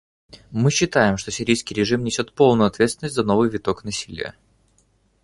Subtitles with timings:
[0.49, 4.33] Мы считаем, что сирийский режим несет полную ответственность за новый виток насилия.